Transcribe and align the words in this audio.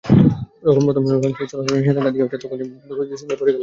যখন 0.63 0.81
শুনলাম 0.87 1.15
লঞ্চটির 1.15 1.49
চলাচলে 1.51 1.77
নিষেধাজ্ঞা 1.77 2.11
দেওয়া 2.13 2.25
হয়েছে, 2.25 2.43
তখন 2.43 2.57
থেকে 2.59 3.09
দুশ্চিন্তায় 3.09 3.37
আছি। 3.39 3.59